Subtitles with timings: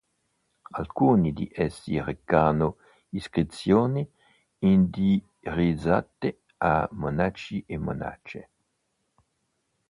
[0.73, 2.77] Alcuni di essi recano
[3.09, 4.01] iscrizioni
[4.57, 8.49] indirizzate a monaci e monache.